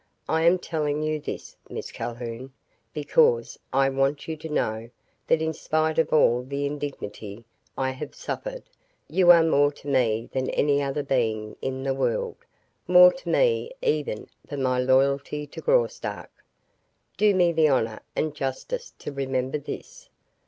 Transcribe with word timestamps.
I 0.27 0.41
am 0.45 0.57
telling 0.57 1.03
you 1.03 1.19
this, 1.19 1.55
Miss 1.69 1.91
Calhoun, 1.91 2.53
because 2.91 3.59
I 3.71 3.87
want 3.89 4.27
you 4.27 4.35
to 4.35 4.49
know 4.49 4.89
that 5.27 5.43
in 5.43 5.53
spite 5.53 5.99
of 5.99 6.11
all 6.11 6.41
the 6.41 6.65
indignity 6.65 7.45
I 7.77 7.91
have 7.91 8.15
suffered, 8.15 8.63
you 9.07 9.29
are 9.29 9.43
more 9.43 9.71
to 9.73 9.87
me 9.87 10.27
than 10.33 10.49
any 10.49 10.81
other 10.81 11.03
being 11.03 11.55
in 11.61 11.83
the 11.83 11.93
world, 11.93 12.37
more 12.87 13.13
to 13.13 13.29
me 13.29 13.69
even 13.83 14.25
than 14.43 14.63
my 14.63 14.79
loyalty 14.79 15.45
to 15.45 15.61
Graustark. 15.61 16.31
Do 17.15 17.35
me 17.35 17.51
the 17.51 17.67
honor 17.69 17.99
and 18.15 18.33
justice 18.33 18.95
to 18.97 19.11
remember 19.11 19.59
this. 19.59 20.09